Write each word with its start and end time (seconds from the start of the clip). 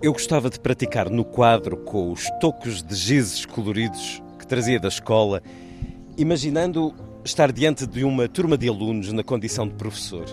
Eu 0.00 0.12
gostava 0.12 0.48
de 0.48 0.60
praticar 0.60 1.10
no 1.10 1.24
quadro 1.24 1.76
com 1.76 2.12
os 2.12 2.30
tocos 2.38 2.84
de 2.84 2.94
gizes 2.94 3.44
coloridos 3.44 4.22
que 4.38 4.46
trazia 4.46 4.78
da 4.78 4.86
escola, 4.86 5.42
imaginando 6.16 6.94
estar 7.24 7.50
diante 7.50 7.84
de 7.84 8.04
uma 8.04 8.28
turma 8.28 8.56
de 8.56 8.68
alunos 8.68 9.10
na 9.12 9.24
condição 9.24 9.66
de 9.66 9.74
professor. 9.74 10.24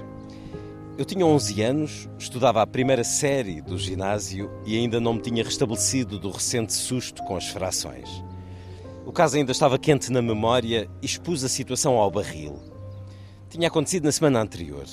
Eu 0.99 1.03
tinha 1.03 1.25
11 1.25 1.63
anos, 1.63 2.07
estudava 2.19 2.61
a 2.61 2.67
primeira 2.67 3.03
série 3.03 3.59
do 3.59 3.75
ginásio 3.75 4.51
e 4.67 4.77
ainda 4.77 4.99
não 4.99 5.15
me 5.15 5.21
tinha 5.21 5.43
restabelecido 5.43 6.19
do 6.19 6.29
recente 6.29 6.71
susto 6.71 7.23
com 7.23 7.35
as 7.35 7.47
frações. 7.47 8.23
O 9.03 9.11
caso 9.11 9.35
ainda 9.35 9.51
estava 9.51 9.79
quente 9.79 10.11
na 10.11 10.21
memória 10.21 10.87
e 11.01 11.05
expus 11.07 11.43
a 11.43 11.49
situação 11.49 11.95
ao 11.95 12.11
barril. 12.11 12.59
Tinha 13.49 13.67
acontecido 13.67 14.03
na 14.03 14.11
semana 14.11 14.41
anterior. 14.41 14.85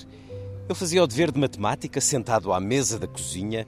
Eu 0.67 0.75
fazia 0.75 1.05
o 1.05 1.07
dever 1.07 1.31
de 1.31 1.39
matemática 1.39 2.01
sentado 2.01 2.55
à 2.55 2.59
mesa 2.59 2.98
da 2.98 3.07
cozinha 3.07 3.67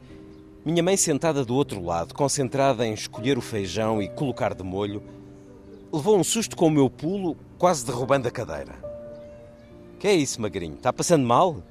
minha 0.65 0.83
mãe, 0.83 0.97
sentada 0.97 1.45
do 1.45 1.55
outro 1.55 1.85
lado, 1.85 2.15
concentrada 2.15 2.87
em 2.87 2.95
escolher 2.95 3.37
o 3.37 3.43
feijão 3.43 4.01
e 4.01 4.09
colocar 4.09 4.55
de 4.55 4.63
molho, 4.63 5.03
levou 5.93 6.19
um 6.19 6.25
susto 6.25 6.57
com 6.57 6.69
o 6.69 6.71
meu 6.71 6.89
pulo, 6.89 7.37
quase 7.59 7.85
derrubando 7.85 8.29
a 8.29 8.31
cadeira. 8.31 8.73
Que 9.99 10.09
é 10.09 10.15
isso, 10.15 10.41
magrinho? 10.41 10.75
Está 10.75 10.91
passando 10.91 11.27
mal? 11.27 11.63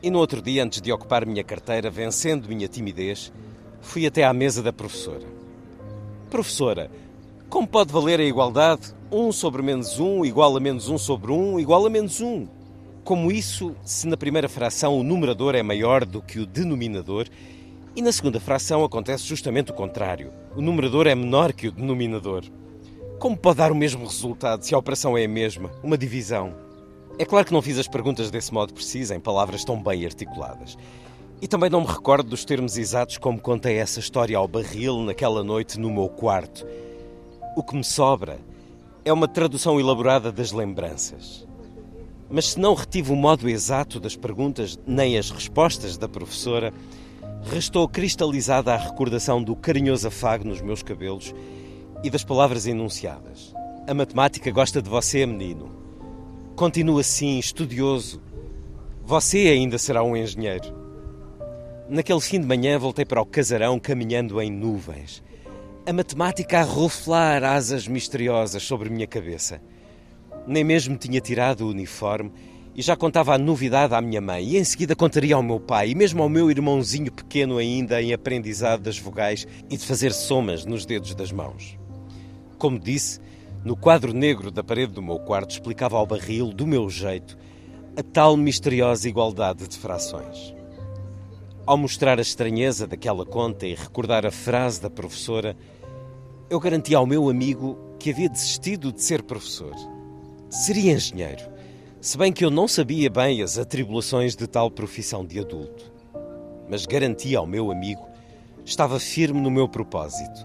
E 0.00 0.10
no 0.10 0.18
outro 0.20 0.40
dia, 0.40 0.62
antes 0.62 0.80
de 0.80 0.92
ocupar 0.92 1.26
minha 1.26 1.42
carteira, 1.42 1.90
vencendo 1.90 2.48
minha 2.48 2.68
timidez, 2.68 3.32
fui 3.80 4.06
até 4.06 4.24
à 4.24 4.32
mesa 4.32 4.62
da 4.62 4.72
professora. 4.72 5.26
Professora, 6.30 6.88
como 7.50 7.66
pode 7.66 7.92
valer 7.92 8.20
a 8.20 8.24
igualdade? 8.24 8.94
Um 9.10 9.32
sobre 9.32 9.60
menos 9.60 9.98
um 9.98 10.24
igual 10.24 10.56
a 10.56 10.60
menos 10.60 10.88
um 10.88 10.96
sobre 10.96 11.32
um 11.32 11.58
igual 11.58 11.84
a 11.84 11.90
menos 11.90 12.20
um. 12.20 12.46
Como 13.04 13.32
isso, 13.32 13.74
se 13.84 14.06
na 14.06 14.16
primeira 14.16 14.48
fração 14.48 14.96
o 14.96 15.02
numerador 15.02 15.56
é 15.56 15.62
maior 15.62 16.04
do 16.04 16.22
que 16.22 16.38
o 16.38 16.46
denominador 16.46 17.26
e 17.94 18.00
na 18.00 18.10
segunda 18.10 18.40
fração 18.40 18.82
acontece 18.84 19.24
justamente 19.24 19.70
o 19.70 19.74
contrário. 19.74 20.32
O 20.56 20.62
numerador 20.62 21.06
é 21.06 21.14
menor 21.14 21.52
que 21.52 21.68
o 21.68 21.72
denominador. 21.72 22.44
Como 23.18 23.36
pode 23.36 23.58
dar 23.58 23.70
o 23.70 23.74
mesmo 23.74 24.06
resultado 24.06 24.62
se 24.62 24.74
a 24.74 24.78
operação 24.78 25.16
é 25.16 25.24
a 25.24 25.28
mesma, 25.28 25.70
uma 25.82 25.98
divisão? 25.98 26.54
É 27.18 27.24
claro 27.24 27.46
que 27.46 27.52
não 27.52 27.60
fiz 27.60 27.78
as 27.78 27.86
perguntas 27.86 28.30
desse 28.30 28.52
modo 28.52 28.72
preciso, 28.72 29.12
em 29.12 29.20
palavras 29.20 29.64
tão 29.64 29.80
bem 29.80 30.04
articuladas. 30.04 30.78
E 31.40 31.46
também 31.46 31.68
não 31.68 31.82
me 31.82 31.86
recordo 31.86 32.30
dos 32.30 32.44
termos 32.44 32.78
exatos 32.78 33.18
como 33.18 33.40
contei 33.40 33.76
essa 33.76 34.00
história 34.00 34.38
ao 34.38 34.48
barril 34.48 35.02
naquela 35.02 35.44
noite 35.44 35.78
no 35.78 35.90
meu 35.90 36.08
quarto. 36.08 36.66
O 37.54 37.62
que 37.62 37.76
me 37.76 37.84
sobra 37.84 38.38
é 39.04 39.12
uma 39.12 39.28
tradução 39.28 39.78
elaborada 39.78 40.32
das 40.32 40.52
lembranças. 40.52 41.46
Mas 42.30 42.52
se 42.52 42.60
não 42.60 42.72
retive 42.72 43.12
o 43.12 43.16
modo 43.16 43.48
exato 43.48 44.00
das 44.00 44.16
perguntas 44.16 44.78
nem 44.86 45.18
as 45.18 45.30
respostas 45.30 45.98
da 45.98 46.08
professora, 46.08 46.72
restou 47.44 47.88
cristalizada 47.88 48.72
a 48.72 48.76
recordação 48.76 49.42
do 49.42 49.56
carinhoso 49.56 50.08
afago 50.08 50.46
nos 50.46 50.60
meus 50.60 50.82
cabelos 50.82 51.34
e 52.02 52.10
das 52.10 52.24
palavras 52.24 52.66
enunciadas. 52.66 53.54
A 53.86 53.94
matemática 53.94 54.50
gosta 54.50 54.80
de 54.80 54.88
você, 54.88 55.26
menino. 55.26 55.70
Continua 56.54 57.00
assim, 57.00 57.38
estudioso. 57.38 58.22
Você 59.04 59.38
ainda 59.48 59.78
será 59.78 60.02
um 60.02 60.16
engenheiro. 60.16 60.82
Naquele 61.88 62.20
fim 62.20 62.40
de 62.40 62.46
manhã 62.46 62.78
voltei 62.78 63.04
para 63.04 63.20
o 63.20 63.26
casarão 63.26 63.78
caminhando 63.78 64.40
em 64.40 64.50
nuvens. 64.50 65.22
A 65.84 65.92
matemática 65.92 66.60
a 66.60 66.62
ruflar 66.62 67.42
asas 67.42 67.88
misteriosas 67.88 68.62
sobre 68.62 68.88
minha 68.88 69.06
cabeça. 69.06 69.60
Nem 70.46 70.62
mesmo 70.62 70.96
tinha 70.96 71.20
tirado 71.20 71.62
o 71.62 71.70
uniforme 71.70 72.32
e 72.74 72.80
já 72.80 72.96
contava 72.96 73.34
a 73.34 73.38
novidade 73.38 73.94
à 73.94 74.00
minha 74.00 74.20
mãe, 74.20 74.44
e 74.44 74.56
em 74.56 74.64
seguida 74.64 74.96
contaria 74.96 75.34
ao 75.34 75.42
meu 75.42 75.60
pai, 75.60 75.90
e 75.90 75.94
mesmo 75.94 76.22
ao 76.22 76.28
meu 76.28 76.50
irmãozinho 76.50 77.12
pequeno 77.12 77.58
ainda 77.58 78.00
em 78.00 78.12
aprendizado 78.12 78.82
das 78.82 78.98
vogais 78.98 79.46
e 79.68 79.76
de 79.76 79.84
fazer 79.84 80.12
somas 80.12 80.64
nos 80.64 80.86
dedos 80.86 81.14
das 81.14 81.30
mãos. 81.30 81.78
Como 82.58 82.78
disse, 82.78 83.20
no 83.64 83.76
quadro 83.76 84.12
negro 84.12 84.50
da 84.50 84.64
parede 84.64 84.92
do 84.92 85.02
meu 85.02 85.18
quarto 85.18 85.50
explicava 85.50 85.96
ao 85.96 86.06
barril, 86.06 86.52
do 86.52 86.66
meu 86.66 86.88
jeito, 86.88 87.36
a 87.96 88.02
tal 88.02 88.36
misteriosa 88.36 89.08
igualdade 89.08 89.68
de 89.68 89.76
frações. 89.76 90.54
Ao 91.66 91.76
mostrar 91.76 92.18
a 92.18 92.22
estranheza 92.22 92.86
daquela 92.86 93.24
conta 93.24 93.66
e 93.66 93.74
recordar 93.74 94.24
a 94.24 94.30
frase 94.30 94.80
da 94.80 94.90
professora, 94.90 95.56
eu 96.48 96.58
garanti 96.58 96.94
ao 96.94 97.06
meu 97.06 97.28
amigo 97.28 97.78
que 97.98 98.10
havia 98.10 98.28
desistido 98.28 98.92
de 98.92 99.02
ser 99.02 99.22
professor. 99.22 99.74
Seria 100.50 100.92
engenheiro 100.92 101.52
se 102.02 102.18
bem 102.18 102.32
que 102.32 102.44
eu 102.44 102.50
não 102.50 102.66
sabia 102.66 103.08
bem 103.08 103.42
as 103.42 103.56
atribulações 103.56 104.34
de 104.34 104.48
tal 104.48 104.68
profissão 104.68 105.24
de 105.24 105.38
adulto. 105.38 105.92
Mas 106.68 106.84
garantia 106.84 107.38
ao 107.38 107.46
meu 107.46 107.70
amigo, 107.70 108.04
estava 108.64 108.98
firme 108.98 109.40
no 109.40 109.48
meu 109.48 109.68
propósito, 109.68 110.44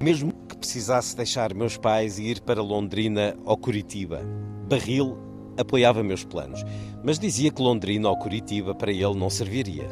mesmo 0.00 0.32
que 0.48 0.56
precisasse 0.56 1.16
deixar 1.16 1.54
meus 1.54 1.76
pais 1.76 2.18
e 2.18 2.24
ir 2.24 2.40
para 2.40 2.60
Londrina 2.60 3.36
ou 3.44 3.56
Curitiba. 3.56 4.20
Barril 4.68 5.16
apoiava 5.56 6.02
meus 6.02 6.24
planos, 6.24 6.64
mas 7.04 7.20
dizia 7.20 7.52
que 7.52 7.62
Londrina 7.62 8.08
ou 8.08 8.18
Curitiba 8.18 8.74
para 8.74 8.90
ele 8.90 9.14
não 9.14 9.30
serviria. 9.30 9.88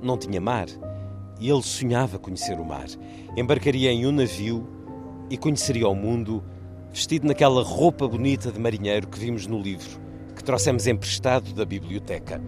Não 0.00 0.16
tinha 0.16 0.40
mar 0.40 0.68
e 1.40 1.50
ele 1.50 1.62
sonhava 1.62 2.20
conhecer 2.20 2.60
o 2.60 2.64
mar. 2.64 2.86
Embarcaria 3.36 3.90
em 3.90 4.06
um 4.06 4.12
navio 4.12 4.64
e 5.28 5.36
conheceria 5.36 5.88
o 5.88 5.94
mundo 5.96 6.40
vestido 6.92 7.26
naquela 7.26 7.64
roupa 7.64 8.06
bonita 8.06 8.52
de 8.52 8.60
marinheiro 8.60 9.08
que 9.08 9.18
vimos 9.18 9.48
no 9.48 9.60
livro 9.60 10.11
que 10.42 10.46
trouxemos 10.46 10.88
emprestado 10.88 11.54
da 11.54 11.64
biblioteca 11.64 12.42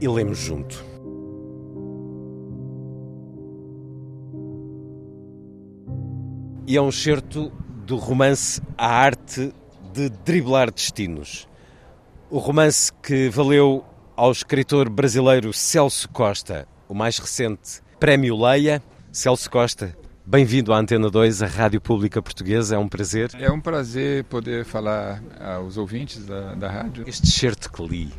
e 0.00 0.08
lemos 0.08 0.38
junto. 0.38 0.84
E 6.66 6.76
é 6.76 6.82
um 6.82 6.90
certo 6.90 7.52
do 7.86 7.96
romance 7.96 8.60
A 8.76 8.88
Arte 8.88 9.52
de 9.92 10.08
Driblar 10.24 10.72
Destinos. 10.72 11.48
O 12.28 12.38
romance 12.38 12.92
que 13.02 13.28
valeu 13.28 13.84
ao 14.16 14.32
escritor 14.32 14.88
brasileiro 14.88 15.52
Celso 15.52 16.08
Costa 16.08 16.66
o 16.88 16.94
mais 16.94 17.18
recente 17.18 17.80
Prémio 18.00 18.36
Leia. 18.36 18.82
Celso 19.12 19.50
Costa, 19.50 19.96
Bem-vindo 20.30 20.72
à 20.72 20.78
Antena 20.78 21.10
2, 21.10 21.42
a 21.42 21.46
Rádio 21.48 21.80
Pública 21.80 22.22
Portuguesa, 22.22 22.76
é 22.76 22.78
um 22.78 22.86
prazer. 22.86 23.32
É 23.34 23.50
um 23.50 23.60
prazer 23.60 24.22
poder 24.26 24.64
falar 24.64 25.20
aos 25.40 25.76
ouvintes 25.76 26.24
da, 26.24 26.54
da 26.54 26.70
rádio. 26.70 27.02
Este 27.04 27.26
certo 27.26 27.68
que 27.68 27.84
li 27.84 28.12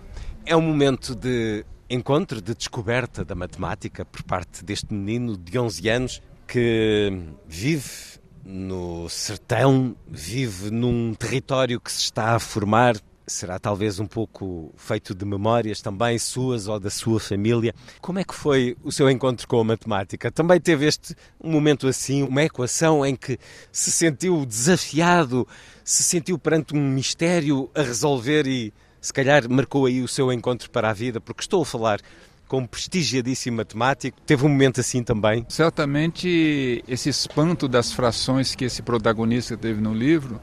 é 0.46 0.54
um 0.54 0.60
momento 0.60 1.16
de 1.16 1.64
encontro, 1.90 2.42
de 2.42 2.54
descoberta 2.54 3.24
da 3.24 3.34
matemática 3.34 4.04
por 4.04 4.24
parte 4.24 4.62
deste 4.62 4.94
menino 4.94 5.38
de 5.38 5.58
11 5.58 5.88
anos 5.88 6.22
que 6.46 7.18
vive 7.48 8.20
no 8.44 9.08
sertão, 9.08 9.96
vive 10.06 10.70
num 10.70 11.14
território 11.14 11.80
que 11.80 11.90
se 11.94 12.02
está 12.02 12.35
a 12.35 12.40
formar 12.40 12.97
será 13.32 13.58
talvez 13.58 14.00
um 14.00 14.06
pouco 14.06 14.74
feito 14.76 15.16
de 15.16 15.26
memórias 15.26 15.82
também 15.82 16.18
suas 16.20 16.68
ou 16.68 16.80
da 16.80 16.90
sua 16.90 17.20
família. 17.20 17.74
Como 18.00 18.20
é 18.20 18.24
que 18.24 18.36
foi 18.36 18.78
o 18.84 18.92
seu 18.92 19.10
encontro 19.10 19.48
com 19.48 19.60
a 19.60 19.64
matemática? 19.64 20.32
Também 20.32 20.60
teve 20.60 20.86
este 20.86 21.16
um 21.44 21.52
momento 21.52 21.88
assim, 21.88 22.24
uma 22.24 22.44
equação 22.44 23.06
em 23.06 23.16
que 23.16 23.38
se 23.72 23.92
sentiu 23.92 24.46
desafiado, 24.46 25.48
se 25.84 26.04
sentiu 26.04 26.38
perante 26.38 26.76
um 26.76 26.90
mistério 26.90 27.70
a 27.74 27.82
resolver 27.82 28.46
e 28.48 28.74
se 29.00 29.12
calhar 29.12 29.50
marcou 29.50 29.86
aí 29.86 30.02
o 30.02 30.08
seu 30.08 30.32
encontro 30.32 30.70
para 30.70 30.90
a 30.90 30.94
vida, 30.94 31.20
porque 31.20 31.42
estou 31.42 31.64
a 31.64 31.66
falar 31.66 32.00
com 32.48 32.60
um 32.60 32.68
prestigiadíssimo 32.68 33.58
matemático. 33.58 34.20
Teve 34.26 34.46
um 34.46 34.50
momento 34.50 34.82
assim 34.82 35.02
também? 35.02 35.46
Certamente 35.48 36.84
esse 36.86 37.08
espanto 37.08 37.66
das 37.66 37.94
frações 37.94 38.54
que 38.54 38.66
esse 38.66 38.82
protagonista 38.82 39.56
teve 39.56 39.80
no 39.80 39.94
livro 39.94 40.40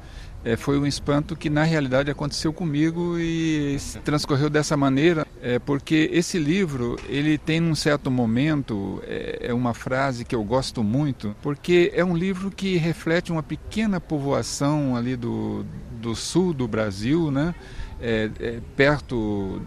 é, 0.49 0.57
foi 0.57 0.79
um 0.79 0.87
espanto 0.87 1.37
que 1.37 1.51
na 1.51 1.63
realidade 1.63 2.11
aconteceu 2.11 2.53
comigo 2.53 3.19
e 3.19 3.77
transcorreu 4.03 4.49
dessa 4.49 4.77
maneira, 4.77 5.27
é, 5.43 5.59
porque 5.59 6.09
esse 6.11 6.39
livro 6.39 6.97
ele 7.07 7.37
tem 7.37 7.63
um 7.63 7.75
certo 7.75 8.11
momento 8.11 9.03
é, 9.07 9.49
é, 9.49 9.55
uma 9.55 9.75
frase 9.75 10.25
que 10.25 10.35
eu 10.35 10.43
gosto 10.43 10.83
muito, 10.83 11.37
porque 11.43 11.93
é 11.95 12.03
um 12.03 12.17
livro 12.17 12.51
que 12.51 12.79
reflete 12.79 13.31
uma 13.31 13.43
pequena 13.43 14.01
povoação 14.01 14.97
ali 14.97 15.17
do 15.17 15.67
do 16.01 16.15
sul 16.15 16.55
do 16.55 16.67
Brasil, 16.67 17.31
né? 17.31 17.55
É, 18.01 18.31
é, 18.39 18.61
perto, 18.77 19.61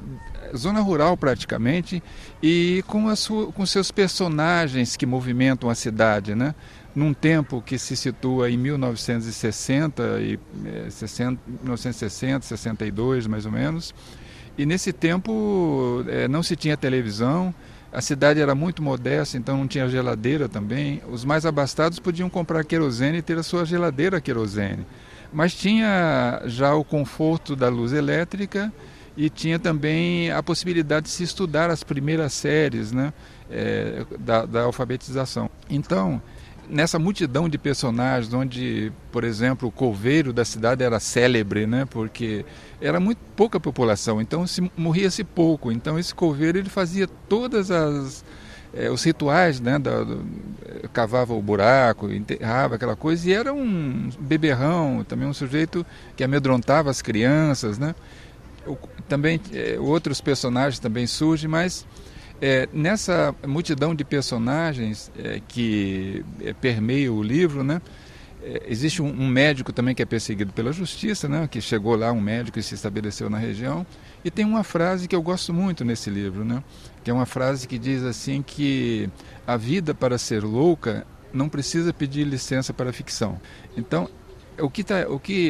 zona 0.56 0.80
rural 0.80 1.18
praticamente, 1.18 2.02
e 2.42 2.82
com, 2.88 3.14
sua, 3.14 3.52
com 3.52 3.66
seus 3.66 3.92
personagens 3.92 4.96
que 4.96 5.06
movimentam 5.06 5.70
a 5.70 5.76
cidade, 5.76 6.34
né? 6.34 6.56
Num 6.96 7.14
tempo 7.14 7.62
que 7.62 7.78
se 7.78 7.96
situa 7.96 8.50
em 8.50 8.58
1960 8.58 10.04
e 10.22 10.40
60, 10.90 11.40
1960, 11.48 12.46
62 12.46 13.28
mais 13.28 13.46
ou 13.46 13.52
menos. 13.52 13.94
E 14.58 14.66
nesse 14.66 14.92
tempo 14.92 16.04
é, 16.08 16.28
não 16.28 16.44
se 16.44 16.56
tinha 16.56 16.76
televisão, 16.76 17.54
a 17.92 18.02
cidade 18.02 18.40
era 18.40 18.56
muito 18.56 18.82
modesta, 18.82 19.38
então 19.38 19.58
não 19.58 19.68
tinha 19.68 19.88
geladeira 19.90 20.48
também. 20.48 21.02
Os 21.10 21.26
mais 21.26 21.46
abastados 21.46 22.00
podiam 22.00 22.30
comprar 22.30 22.64
querosene 22.64 23.18
e 23.18 23.22
ter 23.22 23.38
a 23.38 23.44
sua 23.44 23.66
geladeira 23.66 24.22
querosene. 24.22 24.86
Mas 25.34 25.54
tinha 25.54 26.42
já 26.46 26.74
o 26.74 26.84
conforto 26.84 27.56
da 27.56 27.70
luz 27.70 27.94
elétrica 27.94 28.72
e 29.16 29.30
tinha 29.30 29.60
também 29.60 30.32
a 30.32 30.42
possibilidade 30.42 31.06
de 31.06 31.12
se 31.12 31.24
estudar 31.24 31.70
as 31.70 31.84
primeiras 31.84 32.34
séries 32.34 32.92
né, 32.92 33.14
é, 33.50 34.06
da, 34.20 34.46
da 34.46 34.62
alfabetização. 34.64 35.50
Então, 35.70 36.22
nessa 36.72 36.98
multidão 36.98 37.50
de 37.50 37.58
personagens, 37.58 38.34
onde, 38.34 38.92
por 39.12 39.26
exemplo, 39.26 39.68
o 39.68 39.72
coveiro 39.72 40.32
da 40.32 40.46
cidade 40.46 40.84
era 40.84 41.00
célebre, 41.00 41.68
né? 41.68 41.86
Porque 41.86 42.46
era 42.80 43.00
muito 43.00 43.20
pouca 43.36 43.60
população, 43.60 44.22
então 44.22 44.48
se 44.48 44.72
morria-se 44.78 45.24
pouco. 45.24 45.72
Então 45.72 46.00
esse 46.00 46.16
coveiro 46.16 46.58
ele 46.58 46.70
fazia 46.70 47.08
todas 47.28 47.70
as 47.70 48.24
é, 48.74 48.90
os 48.90 49.04
rituais, 49.04 49.60
né? 49.60 49.78
Da, 49.78 50.04
do, 50.04 50.26
cavava 50.94 51.34
o 51.34 51.42
buraco, 51.42 52.10
enterrava 52.12 52.76
aquela 52.76 52.96
coisa 52.96 53.30
e 53.30 53.34
era 53.34 53.54
um 53.54 54.10
beberrão, 54.20 55.04
também 55.04 55.28
um 55.28 55.34
sujeito 55.34 55.86
que 56.16 56.24
amedrontava 56.24 56.90
as 56.90 57.02
crianças, 57.02 57.78
né? 57.78 57.94
O, 58.66 58.78
também 59.10 59.42
é, 59.54 59.78
outros 59.78 60.22
personagens 60.22 60.80
também 60.80 61.06
surgem, 61.06 61.50
mas 61.50 61.86
é, 62.42 62.68
nessa 62.74 63.36
multidão 63.48 63.94
de 63.94 64.04
personagens 64.04 65.12
é, 65.18 65.40
que 65.48 66.26
é, 66.44 66.54
permeia 66.54 67.14
o 67.14 67.22
livro, 67.22 67.64
né, 67.64 67.80
é, 68.42 68.64
existe 68.68 69.00
um, 69.00 69.08
um, 69.08 69.28
médico 69.28 69.72
também 69.72 69.94
que 69.94 70.02
é 70.02 70.06
perseguido 70.06 70.52
pela 70.52 70.74
justiça, 70.74 71.30
né, 71.30 71.48
que 71.48 71.62
chegou 71.62 71.96
lá, 71.96 72.12
um 72.12 72.20
médico 72.20 72.58
e 72.58 72.64
se 72.64 72.74
estabeleceu 72.74 73.30
na 73.30 73.38
região. 73.38 73.86
E 74.26 74.32
tem 74.32 74.44
uma 74.44 74.64
frase 74.64 75.08
que 75.08 75.16
eu 75.16 75.22
gosto 75.22 75.54
muito 75.54 75.86
nesse 75.86 76.10
livro, 76.10 76.44
né, 76.44 76.64
que 77.04 77.12
é 77.12 77.14
uma 77.14 77.28
frase 77.28 77.68
que 77.68 77.78
diz 77.78 78.04
assim 78.04 78.42
que 78.42 79.08
a 79.46 79.56
vida 79.56 79.94
para 79.94 80.18
ser 80.18 80.44
louca 80.44 81.06
não 81.32 81.48
precisa 81.48 81.94
pedir 81.94 82.24
licença 82.24 82.74
para 82.74 82.90
a 82.90 82.94
ficção. 82.94 83.40
Então, 83.78 84.10
o 84.60 84.70
que 84.70 84.82
está 84.82 85.06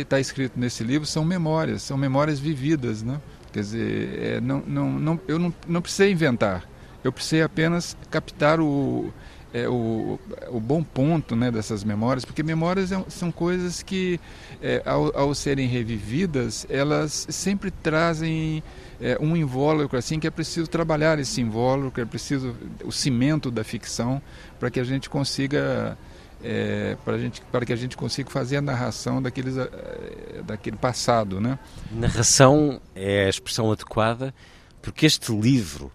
tá 0.08 0.20
escrito 0.20 0.60
nesse 0.60 0.84
livro 0.84 1.08
são 1.08 1.24
memórias, 1.24 1.82
são 1.84 1.98
memórias 1.98 2.40
vividas, 2.40 3.02
né? 3.02 3.20
Quer 3.52 3.60
dizer, 3.60 4.20
é, 4.20 4.42
não, 4.42 4.64
não, 4.66 4.92
não, 4.92 5.20
eu 5.28 5.40
não, 5.40 5.54
não 5.68 5.82
precisei 5.82 6.12
inventar. 6.12 6.71
Eu 7.04 7.12
precisei 7.12 7.42
apenas 7.42 7.98
captar 8.10 8.60
o, 8.60 9.12
é, 9.54 9.68
o, 9.68 10.20
o, 10.50 10.60
bom 10.60 10.84
ponto 10.84 11.36
né, 11.36 11.52
dessas 11.52 11.84
memórias, 11.84 12.24
porque 12.24 12.42
memórias 12.44 12.92
é, 12.92 13.04
são 13.10 13.32
coisas 13.32 13.84
que, 13.84 14.20
é, 14.62 14.82
ao, 14.86 15.18
ao, 15.18 15.36
serem 15.36 15.68
revividas, 15.68 16.66
elas 16.70 17.28
sempre 17.30 17.70
trazem 17.70 18.64
é, 19.00 19.18
um 19.20 19.36
invólucro 19.36 19.98
assim 19.98 20.20
que 20.20 20.28
é 20.28 20.32
preciso 20.32 20.68
trabalhar 20.68 21.20
esse 21.20 21.42
invólucro, 21.42 22.02
é 22.02 22.06
preciso 22.06 22.56
o 22.86 22.92
cimento 22.92 23.52
da 23.52 23.64
ficção 23.64 24.22
para 24.60 24.70
que 24.70 24.80
a 24.80 24.84
gente 24.84 25.10
consiga 25.10 25.98
é, 26.44 26.98
para, 27.04 27.18
gente, 27.18 27.42
para 27.52 27.66
que 27.66 27.74
a 27.74 27.76
gente 27.76 27.96
consiga 27.96 28.30
fazer 28.30 28.58
a 28.58 28.62
narração 28.62 29.22
daqueles, 29.22 29.58
é, 29.58 30.42
daquele 30.46 30.78
passado. 30.78 31.40
Né? 31.40 31.60
Narração 31.92 32.82
é 32.96 33.26
a 33.26 33.30
expressão 33.30 33.72
adequada, 33.72 34.34
porque 34.82 35.06
este 35.06 35.32
livro 35.32 35.92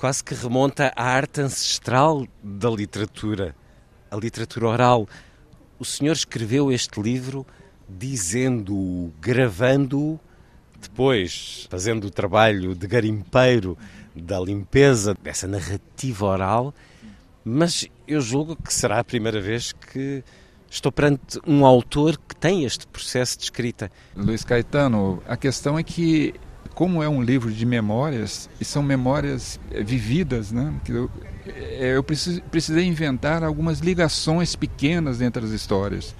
quase 0.00 0.24
que 0.24 0.32
remonta 0.34 0.90
à 0.96 1.04
arte 1.04 1.42
ancestral 1.42 2.26
da 2.42 2.70
literatura, 2.70 3.54
a 4.10 4.16
literatura 4.16 4.68
oral. 4.68 5.06
O 5.78 5.84
senhor 5.84 6.14
escreveu 6.14 6.72
este 6.72 6.98
livro 7.02 7.46
dizendo-o, 7.86 9.12
gravando-o, 9.20 10.18
depois 10.80 11.66
fazendo 11.68 12.06
o 12.06 12.10
trabalho 12.10 12.74
de 12.74 12.86
garimpeiro 12.86 13.76
da 14.16 14.40
limpeza 14.40 15.14
dessa 15.22 15.46
narrativa 15.46 16.24
oral, 16.24 16.74
mas 17.44 17.86
eu 18.08 18.22
julgo 18.22 18.56
que 18.56 18.72
será 18.72 19.00
a 19.00 19.04
primeira 19.04 19.38
vez 19.38 19.70
que 19.70 20.24
estou 20.70 20.90
perante 20.90 21.38
um 21.46 21.66
autor 21.66 22.16
que 22.16 22.34
tem 22.34 22.64
este 22.64 22.86
processo 22.86 23.36
de 23.36 23.44
escrita. 23.44 23.92
Luiz 24.16 24.44
Caetano, 24.44 25.22
a 25.28 25.36
questão 25.36 25.78
é 25.78 25.82
que 25.82 26.32
como 26.80 27.02
é 27.02 27.08
um 27.10 27.22
livro 27.22 27.52
de 27.52 27.66
memórias, 27.66 28.48
e 28.58 28.64
são 28.64 28.82
memórias 28.82 29.60
eh, 29.70 29.82
vividas, 29.82 30.50
né? 30.50 30.72
eu, 30.88 31.10
eh, 31.46 31.92
eu 31.94 32.02
precisei 32.02 32.86
inventar 32.86 33.44
algumas 33.44 33.80
ligações 33.80 34.56
pequenas 34.56 35.20
entre 35.20 35.44
as 35.44 35.50
histórias. 35.50 36.14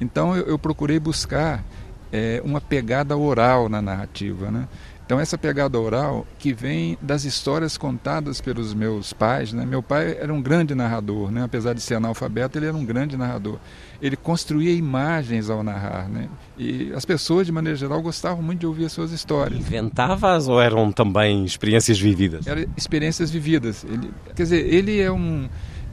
Então 0.00 0.36
eu, 0.36 0.46
eu 0.46 0.56
procurei 0.56 1.00
buscar 1.00 1.64
é, 2.12 2.40
uma 2.44 2.60
pegada 2.60 3.16
oral 3.16 3.68
na 3.68 3.82
narrativa. 3.82 4.52
Né? 4.52 4.68
Então 5.04 5.20
essa 5.20 5.36
pegada 5.36 5.78
oral 5.80 6.24
que 6.38 6.54
vem 6.54 6.96
das 7.02 7.24
histórias 7.24 7.76
contadas 7.76 8.40
pelos 8.40 8.72
meus 8.72 9.12
pais, 9.12 9.52
né? 9.52 9.66
Meu 9.66 9.82
pai 9.82 10.16
era 10.18 10.32
um 10.32 10.40
grande 10.40 10.74
narrador, 10.74 11.30
né? 11.30 11.42
Apesar 11.44 11.74
de 11.74 11.80
ser 11.82 11.96
analfabeto, 11.96 12.56
ele 12.56 12.66
era 12.66 12.76
um 12.76 12.84
grande 12.86 13.14
narrador. 13.14 13.58
Ele 14.04 14.16
construía 14.16 14.70
imagens 14.72 15.48
ao 15.48 15.62
narrar, 15.62 16.08
né? 16.10 16.28
E 16.58 16.92
as 16.94 17.04
pessoas 17.06 17.46
de 17.46 17.52
maneira 17.52 17.76
geral 17.76 18.02
gostavam 18.02 18.42
muito 18.42 18.60
de 18.60 18.66
ouvir 18.66 18.84
as 18.84 18.92
suas 18.92 19.12
histórias. 19.12 19.58
Inventavas 19.58 20.46
ou 20.46 20.60
eram 20.60 20.92
também 20.92 21.44
experiências 21.44 21.98
vividas? 21.98 22.46
Eram 22.46 22.66
experiências 22.76 23.30
vividas. 23.30 23.82
Ele, 23.82 24.10
quer 24.36 24.42
dizer, 24.42 24.72
ele 24.72 25.00
é 25.00 25.10
um 25.10 25.48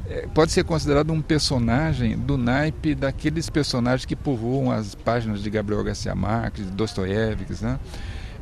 é, 0.10 0.28
pode 0.34 0.52
ser 0.52 0.66
considerado 0.66 1.14
um 1.14 1.22
personagem 1.22 2.18
do 2.18 2.38
naipe 2.38 2.94
daqueles 2.94 3.50
personagens 3.50 4.04
que 4.04 4.16
povoam 4.16 4.70
as 4.70 4.94
páginas 4.94 5.42
de 5.42 5.50
Gabriel 5.50 5.82
Garcia 5.82 6.14
Marques, 6.14 6.66
Dostoiévski, 6.66 7.64
né? 7.64 7.80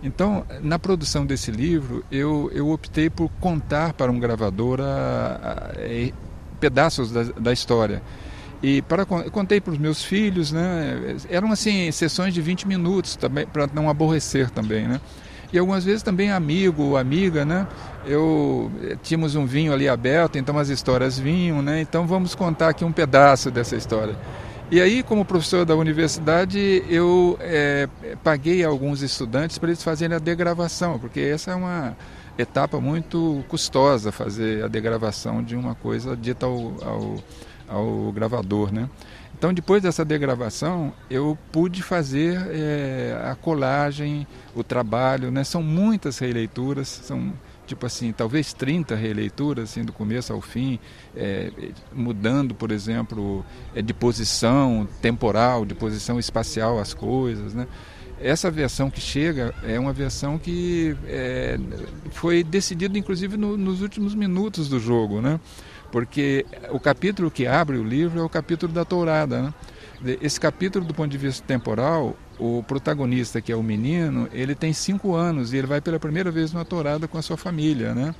Então, 0.01 0.45
na 0.61 0.79
produção 0.79 1.25
desse 1.25 1.51
livro, 1.51 2.03
eu, 2.11 2.49
eu 2.53 2.69
optei 2.69 3.09
por 3.09 3.29
contar 3.39 3.93
para 3.93 4.11
um 4.11 4.17
gravador 4.17 4.79
a, 4.79 4.83
a, 4.85 5.51
a, 5.73 6.11
pedaços 6.59 7.11
da, 7.11 7.23
da, 7.23 7.53
história. 7.53 8.01
E 8.61 8.81
para 8.81 9.05
contei 9.05 9.61
para 9.61 9.71
os 9.71 9.79
meus 9.79 10.03
filhos, 10.03 10.51
né? 10.51 11.15
Eram 11.29 11.51
assim 11.51 11.91
sessões 11.91 12.33
de 12.33 12.41
20 12.41 12.67
minutos 12.67 13.15
também 13.15 13.45
para 13.45 13.69
não 13.73 13.89
aborrecer 13.89 14.49
também, 14.49 14.87
né? 14.87 14.99
E 15.51 15.57
algumas 15.57 15.83
vezes 15.83 16.03
também 16.03 16.31
amigo, 16.31 16.95
amiga, 16.95 17.45
né? 17.45 17.65
Eu 18.05 18.71
eh, 18.83 18.97
tínhamos 19.01 19.35
um 19.35 19.45
vinho 19.45 19.73
ali 19.73 19.87
aberto, 19.89 20.37
então 20.37 20.57
as 20.59 20.69
histórias 20.69 21.17
vinham, 21.17 21.61
né? 21.61 21.81
Então 21.81 22.05
vamos 22.05 22.35
contar 22.35 22.69
aqui 22.69 22.85
um 22.85 22.91
pedaço 22.91 23.49
dessa 23.49 23.75
história. 23.75 24.15
E 24.71 24.79
aí, 24.79 25.01
como 25.01 25.25
professor 25.25 25.65
da 25.65 25.75
universidade, 25.75 26.83
eu 26.87 27.35
é, 27.41 27.89
paguei 28.23 28.63
alguns 28.63 29.01
estudantes 29.01 29.57
para 29.57 29.69
eles 29.69 29.81
fazerem 29.81 30.15
a 30.15 30.19
degravação, 30.19 30.99
porque 30.99 31.19
essa 31.19 31.49
é 31.49 31.55
uma 31.55 31.97
etapa 32.37 32.79
muito 32.79 33.43
custosa, 33.47 34.11
fazer 34.11 34.63
a 34.63 34.67
degravação 34.67 35.43
de 35.43 35.55
uma 35.55 35.73
coisa 35.73 36.15
dita 36.15 36.45
ao, 36.45 36.73
ao, 36.83 37.15
ao 37.69 38.11
gravador, 38.11 38.71
né? 38.73 38.89
Então, 39.37 39.53
depois 39.53 39.81
dessa 39.81 40.03
degravação, 40.03 40.91
eu 41.09 41.37
pude 41.51 41.81
fazer 41.81 42.37
é, 42.51 43.21
a 43.23 43.35
colagem, 43.35 44.27
o 44.53 44.63
trabalho, 44.63 45.31
né? 45.31 45.45
São 45.45 45.63
muitas 45.63 46.19
releituras, 46.19 46.89
são 46.89 47.31
tipo 47.65 47.85
assim, 47.85 48.11
talvez 48.11 48.51
30 48.51 48.95
releituras, 48.95 49.69
assim, 49.69 49.83
do 49.83 49.93
começo 49.93 50.33
ao 50.33 50.41
fim, 50.41 50.79
é, 51.15 51.51
mudando, 51.93 52.55
por 52.55 52.71
exemplo, 52.71 53.45
é, 53.75 53.81
de 53.81 53.93
posição 53.93 54.87
temporal, 55.01 55.65
de 55.65 55.75
posição 55.75 56.19
espacial 56.19 56.79
as 56.79 56.93
coisas, 56.93 57.53
né? 57.53 57.67
Essa 58.19 58.51
versão 58.51 58.89
que 58.89 58.99
chega 58.99 59.53
é 59.63 59.79
uma 59.79 59.93
versão 59.93 60.37
que 60.37 60.97
é, 61.05 61.57
foi 62.11 62.43
decidida, 62.43 62.97
inclusive, 62.97 63.37
no, 63.37 63.55
nos 63.55 63.81
últimos 63.81 64.13
minutos 64.13 64.67
do 64.67 64.79
jogo, 64.79 65.21
né? 65.21 65.39
Porque 65.91 66.45
o 66.71 66.79
capítulo 66.79 67.31
que 67.31 67.47
abre 67.47 67.77
o 67.77 67.83
livro 67.83 68.19
é 68.19 68.23
o 68.23 68.29
capítulo 68.29 68.71
da 68.71 68.85
tourada, 68.85 69.41
né? 69.41 69.53
Esse 70.21 70.39
capítulo, 70.39 70.85
do 70.85 70.93
ponto 70.93 71.09
de 71.09 71.17
vista 71.17 71.45
temporal, 71.45 72.15
o 72.39 72.63
protagonista, 72.63 73.41
que 73.41 73.51
é 73.51 73.55
o 73.55 73.61
menino, 73.61 74.29
ele 74.31 74.55
tem 74.55 74.71
cinco 74.71 75.13
anos 75.13 75.51
e 75.51 75.57
ele 75.57 75.67
vai 75.67 75.81
pela 75.81 75.99
primeira 75.99 76.31
vez 76.31 76.53
numa 76.53 76.63
tourada 76.63 77.05
com 77.05 77.17
a 77.17 77.21
sua 77.21 77.35
família, 77.35 77.93
né? 77.93 78.15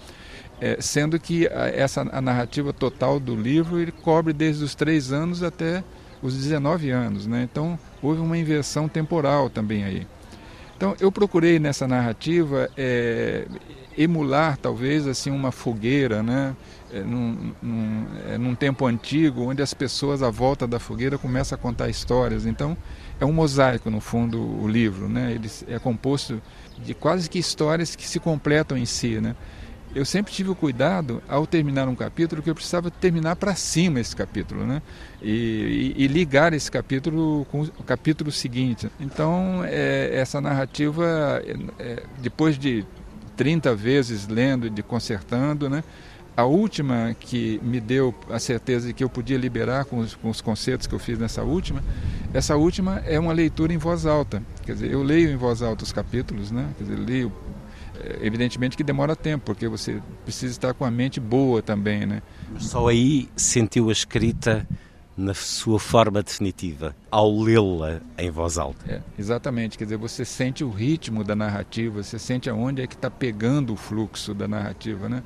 É, 0.59 0.77
sendo 0.81 1.17
que 1.17 1.47
a, 1.47 1.69
essa 1.69 2.01
a 2.01 2.19
narrativa 2.19 2.73
total 2.73 3.17
do 3.17 3.33
livro 3.33 3.79
ele 3.79 3.93
cobre 3.93 4.33
desde 4.33 4.61
os 4.61 4.75
três 4.75 5.13
anos 5.13 5.41
até 5.41 5.83
os 6.21 6.35
19 6.35 6.89
anos, 6.89 7.25
né? 7.25 7.47
Então 7.49 7.79
houve 8.01 8.19
uma 8.19 8.37
inversão 8.37 8.89
temporal 8.89 9.49
também 9.49 9.85
aí. 9.85 10.05
Então 10.79 10.95
eu 10.97 11.11
procurei 11.11 11.59
nessa 11.59 11.85
narrativa 11.85 12.69
é, 12.77 13.45
emular 13.97 14.57
talvez 14.57 15.07
assim 15.07 15.29
uma 15.29 15.51
fogueira, 15.51 16.23
né? 16.23 16.55
É, 16.89 17.01
num, 17.01 17.53
num, 17.61 18.07
é, 18.29 18.37
num, 18.37 18.55
tempo 18.55 18.85
antigo, 18.85 19.41
onde 19.41 19.61
as 19.61 19.73
pessoas 19.73 20.23
à 20.23 20.29
volta 20.29 20.65
da 20.65 20.79
fogueira 20.79 21.17
começam 21.17 21.57
a 21.57 21.61
contar 21.61 21.89
histórias. 21.89 22.45
Então 22.45 22.77
é 23.19 23.25
um 23.25 23.33
mosaico 23.33 23.89
no 23.89 23.99
fundo 23.99 24.39
o 24.41 24.69
livro, 24.69 25.09
né? 25.09 25.33
Ele 25.33 25.51
é 25.67 25.77
composto 25.79 26.41
de 26.77 26.93
quase 26.93 27.29
que 27.29 27.37
histórias 27.37 27.93
que 27.93 28.07
se 28.07 28.17
completam 28.17 28.77
em 28.77 28.85
si, 28.85 29.19
né? 29.19 29.35
Eu 29.95 30.05
sempre 30.05 30.31
tive 30.31 30.49
o 30.49 30.55
cuidado, 30.55 31.21
ao 31.27 31.47
terminar 31.47 31.87
um 31.87 31.95
capítulo, 31.95 32.41
que 32.41 32.49
eu 32.49 32.55
precisava 32.55 32.91
terminar 32.91 33.35
para 33.35 33.55
cima 33.55 33.99
esse 33.99 34.15
capítulo, 34.15 34.65
né? 34.65 34.81
E, 35.21 35.93
e, 35.97 36.03
e, 36.03 36.07
ligar 36.07 36.53
esse 36.53 36.69
capítulo 36.69 37.45
com 37.51 37.61
o 37.63 37.83
capítulo 37.83 38.31
seguinte. 38.31 38.89
Então, 38.99 39.63
é, 39.65 40.11
essa 40.13 40.39
narrativa, 40.39 41.41
é, 41.43 41.83
é 41.83 42.03
depois 42.21 42.57
de 42.57 42.85
30 43.35 43.75
vezes 43.75 44.27
lendo 44.27 44.67
e 44.67 44.83
consertando, 44.83 45.69
né? 45.69 45.83
A 46.37 46.45
última 46.45 47.15
que 47.19 47.59
me 47.63 47.81
deu 47.81 48.15
a 48.29 48.39
certeza 48.39 48.87
de 48.87 48.93
que 48.93 49.03
eu 49.03 49.09
podia 49.09 49.37
liberar 49.37 49.83
com 49.85 49.97
os, 49.97 50.15
com 50.15 50.29
os 50.29 50.39
conceitos 50.39 50.87
que 50.87 50.95
eu 50.95 50.99
fiz 50.99 51.19
nessa 51.19 51.43
última, 51.43 51.83
essa 52.33 52.55
última 52.55 52.99
é 53.05 53.19
uma 53.19 53.33
leitura 53.33 53.73
em 53.73 53.77
voz 53.77 54.05
alta. 54.05 54.41
Quer 54.65 54.73
dizer, 54.73 54.91
eu 54.91 55.03
leio 55.03 55.29
em 55.31 55.35
voz 55.35 55.61
alta 55.61 55.83
os 55.83 55.91
capítulos, 55.91 56.49
né? 56.51 56.69
Quer 56.77 56.83
dizer, 56.85 56.95
leio 56.97 57.31
evidentemente 58.21 58.77
que 58.77 58.83
demora 58.83 59.15
tempo, 59.15 59.45
porque 59.45 59.67
você 59.67 60.01
precisa 60.23 60.51
estar 60.51 60.73
com 60.73 60.85
a 60.85 60.91
mente 60.91 61.19
boa 61.19 61.61
também, 61.61 62.05
né? 62.05 62.21
Só 62.57 62.87
aí 62.87 63.29
sentiu 63.35 63.89
a 63.89 63.91
escrita 63.91 64.67
na 65.19 65.33
sua 65.33 65.79
forma 65.79 66.23
definitiva, 66.23 66.95
ao 67.11 67.41
lê-la 67.41 67.99
em 68.17 68.31
voz 68.31 68.57
alta. 68.57 68.79
É, 68.89 69.01
exatamente, 69.17 69.77
quer 69.77 69.83
dizer, 69.83 69.97
você 69.97 70.23
sente 70.23 70.63
o 70.63 70.69
ritmo 70.69 71.25
da 71.25 71.35
narrativa, 71.35 72.01
você 72.01 72.17
sente 72.17 72.49
aonde 72.49 72.81
é 72.81 72.87
que 72.87 72.95
está 72.95 73.11
pegando 73.11 73.73
o 73.73 73.75
fluxo 73.75 74.33
da 74.33 74.47
narrativa, 74.47 75.09
né? 75.09 75.21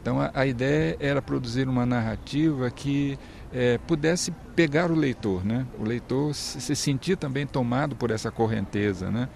Então 0.00 0.18
a, 0.18 0.30
a 0.34 0.46
ideia 0.46 0.96
era 0.98 1.20
produzir 1.20 1.68
uma 1.68 1.84
narrativa 1.84 2.70
que 2.70 3.18
é, 3.52 3.78
pudesse 3.86 4.32
pegar 4.56 4.90
o 4.90 4.94
leitor, 4.94 5.44
né? 5.44 5.66
O 5.78 5.84
leitor 5.84 6.34
se, 6.34 6.60
se 6.60 6.74
sentir 6.74 7.16
também 7.16 7.46
tomado 7.46 7.94
por 7.94 8.10
essa 8.10 8.30
correnteza, 8.30 9.10
né? 9.10 9.28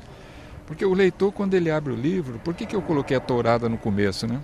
Porque 0.68 0.84
o 0.84 0.92
leitor, 0.92 1.32
quando 1.32 1.54
ele 1.54 1.70
abre 1.70 1.94
o 1.94 1.96
livro, 1.96 2.38
por 2.44 2.52
que, 2.52 2.66
que 2.66 2.76
eu 2.76 2.82
coloquei 2.82 3.16
a 3.16 3.20
tourada 3.20 3.70
no 3.70 3.78
começo, 3.78 4.26
né? 4.26 4.38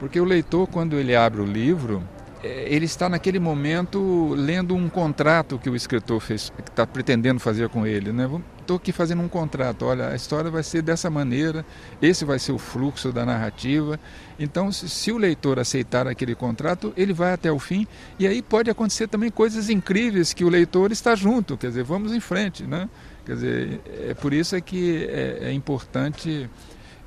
Porque 0.00 0.18
o 0.18 0.24
leitor, 0.24 0.66
quando 0.66 0.96
ele 0.96 1.14
abre 1.14 1.42
o 1.42 1.44
livro, 1.44 2.02
é, 2.42 2.64
ele 2.72 2.86
está 2.86 3.06
naquele 3.06 3.38
momento 3.38 4.32
lendo 4.34 4.74
um 4.74 4.88
contrato 4.88 5.58
que 5.58 5.68
o 5.68 5.76
escritor 5.76 6.20
fez, 6.20 6.50
que 6.64 6.70
está 6.70 6.86
pretendendo 6.86 7.38
fazer 7.38 7.68
com 7.68 7.86
ele, 7.86 8.12
né? 8.12 8.26
Estou 8.60 8.78
aqui 8.78 8.92
fazendo 8.92 9.20
um 9.20 9.28
contrato. 9.28 9.84
Olha, 9.84 10.08
a 10.08 10.16
história 10.16 10.50
vai 10.50 10.62
ser 10.62 10.80
dessa 10.80 11.10
maneira. 11.10 11.66
Esse 12.00 12.24
vai 12.24 12.38
ser 12.38 12.52
o 12.52 12.58
fluxo 12.58 13.12
da 13.12 13.26
narrativa. 13.26 14.00
Então, 14.38 14.70
se, 14.72 15.10
o 15.10 15.18
leitor 15.18 15.58
aceitar 15.58 16.06
aquele 16.06 16.34
contrato, 16.34 16.94
ele 16.96 17.12
vai 17.12 17.32
até 17.32 17.50
o 17.50 17.58
fim. 17.58 17.86
E 18.18 18.26
aí 18.26 18.40
pode 18.40 18.70
acontecer 18.70 19.08
também 19.08 19.30
coisas 19.30 19.68
incríveis 19.68 20.32
que 20.32 20.44
o 20.44 20.48
leitor 20.48 20.92
está 20.92 21.14
junto. 21.14 21.56
Quer 21.56 21.68
dizer, 21.68 21.82
vamos 21.82 22.12
em 22.12 22.20
frente, 22.20 22.64
né? 22.64 22.88
Quer 23.28 23.34
dizer, 23.34 23.80
é 24.08 24.14
por 24.14 24.32
isso 24.32 24.56
é 24.56 24.60
que 24.62 25.04
é, 25.04 25.48
é 25.48 25.52
importante 25.52 26.48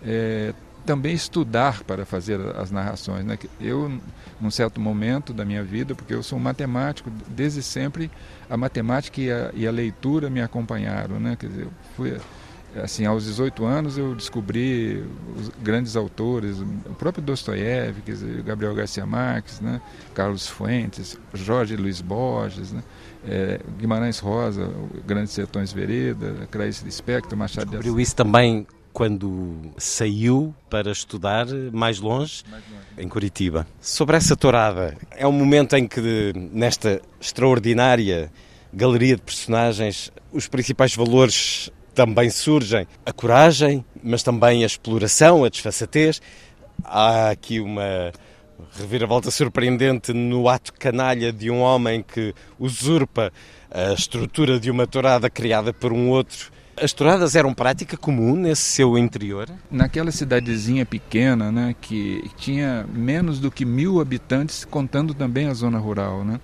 é, 0.06 0.54
também 0.86 1.16
estudar 1.16 1.84
para 1.84 2.06
fazer 2.06 2.40
as 2.56 2.70
narrações. 2.70 3.26
Né? 3.26 3.40
Eu, 3.60 4.00
num 4.40 4.52
certo 4.52 4.80
momento 4.80 5.34
da 5.34 5.44
minha 5.44 5.64
vida, 5.64 5.96
porque 5.96 6.14
eu 6.14 6.22
sou 6.22 6.38
um 6.38 6.42
matemático, 6.42 7.10
desde 7.28 7.64
sempre 7.64 8.12
a 8.48 8.56
matemática 8.56 9.20
e 9.20 9.32
a, 9.32 9.50
e 9.56 9.68
a 9.68 9.72
leitura 9.72 10.30
me 10.30 10.44
acompanharam. 10.44 11.20
Né? 11.20 11.36
Quer 11.40 11.48
dizer, 11.48 11.68
fui 11.98 12.16
assim, 12.76 13.06
aos 13.06 13.26
18 13.26 13.66
anos 13.66 13.98
eu 13.98 14.16
descobri 14.16 15.04
os 15.38 15.50
grandes 15.62 15.96
autores, 15.96 16.60
o 16.60 16.94
próprio 16.94 17.24
Dostoiévski, 17.24 18.14
Gabriel 18.46 18.74
Garcia 18.74 19.06
Marques, 19.06 19.60
né? 19.60 19.82
Carlos 20.14 20.48
Fuentes, 20.48 21.18
Jorge 21.34 21.76
Luiz 21.76 22.02
Borges, 22.02 22.72
né? 22.72 22.84
é, 23.28 23.60
Guimarães 23.78 24.20
Rosa, 24.20 24.70
Grandes 25.06 25.34
Sertões 25.34 25.72
Vereda, 25.72 26.48
Clarice 26.50 26.84
Lispector, 26.84 27.38
Machado 27.38 27.66
Descobriu 27.66 27.94
de 27.94 28.02
Assis. 28.02 28.08
isso 28.10 28.16
também 28.16 28.66
quando 28.94 29.72
saiu 29.78 30.54
para 30.70 30.92
estudar 30.92 31.48
mais 31.72 32.00
longe, 32.00 32.44
mais 32.50 32.64
longe, 32.70 32.84
em 32.98 33.08
Curitiba. 33.08 33.66
Sobre 33.80 34.18
essa 34.18 34.36
tourada, 34.36 34.98
é 35.12 35.26
um 35.26 35.32
momento 35.32 35.76
em 35.76 35.88
que, 35.88 36.34
nesta 36.36 37.02
extraordinária 37.20 38.32
galeria 38.74 39.16
de 39.16 39.22
personagens, 39.22 40.12
os 40.32 40.48
principais 40.48 40.94
valores 40.94 41.70
também 41.94 42.30
surgem 42.30 42.88
a 43.06 43.12
coragem, 43.12 43.84
mas 44.04 44.24
também 44.24 44.64
a 44.64 44.66
exploração, 44.66 45.44
a 45.44 45.50
desfaçatez. 45.50 46.22
Há 46.84 47.30
aqui 47.32 47.60
uma 47.60 48.12
reviravolta 48.78 49.30
surpreendente 49.32 50.14
no 50.14 50.48
ato 50.48 50.74
canalha 50.74 51.32
de 51.32 51.50
um 51.50 51.60
homem 51.60 52.04
que 52.04 52.34
usurpa 52.60 53.32
a 53.70 53.94
estrutura 53.94 54.60
de 54.60 54.70
uma 54.70 54.88
tourada 54.88 55.30
criada 55.30 55.74
por 55.74 55.92
um 55.92 56.10
outro. 56.10 56.52
As 56.82 56.94
touradas 56.94 57.36
eram 57.36 57.54
prática 57.54 57.98
comum 57.98 58.36
nesse 58.36 58.64
seu 58.64 58.98
interior? 58.98 59.48
Naquela 59.70 60.10
cidadezinha 60.12 60.86
pequena, 60.86 61.52
né, 61.52 61.76
que 61.80 62.24
tinha 62.38 62.88
menos 62.92 63.40
do 63.40 63.52
que 63.52 63.66
mil 63.66 64.00
habitantes, 64.00 64.66
contando 64.66 65.14
também 65.14 65.48
a 65.48 65.54
zona 65.54 65.78
rural, 65.78 66.24
né? 66.24 66.40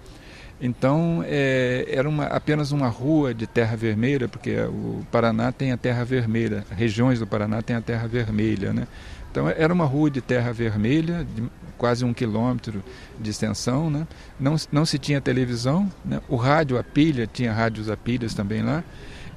Então 0.59 1.23
é, 1.25 1.85
era 1.87 2.09
uma, 2.09 2.25
apenas 2.25 2.71
uma 2.71 2.87
rua 2.87 3.33
de 3.33 3.45
terra 3.45 3.75
vermelha, 3.75 4.27
porque 4.27 4.59
o 4.61 5.05
Paraná 5.11 5.51
tem 5.51 5.71
a 5.71 5.77
terra 5.77 6.03
vermelha, 6.03 6.65
regiões 6.71 7.19
do 7.19 7.27
Paraná 7.27 7.61
têm 7.61 7.75
a 7.75 7.81
terra 7.81 8.07
vermelha, 8.07 8.73
né? 8.73 8.87
Então 9.29 9.47
era 9.47 9.71
uma 9.71 9.85
rua 9.85 10.09
de 10.09 10.19
terra 10.19 10.51
vermelha, 10.51 11.23
de 11.35 11.43
quase 11.77 12.03
um 12.03 12.11
quilômetro 12.11 12.83
de 13.19 13.29
extensão, 13.29 13.89
né? 13.89 14.07
Não, 14.39 14.55
não 14.71 14.83
se 14.83 14.97
tinha 14.97 15.21
televisão, 15.21 15.91
né? 16.03 16.19
o 16.27 16.35
rádio 16.35 16.79
a 16.79 16.83
pilha, 16.83 17.27
tinha 17.31 17.53
rádios 17.53 17.87
a 17.87 17.95
pilhas 17.95 18.33
também 18.33 18.63
lá. 18.63 18.83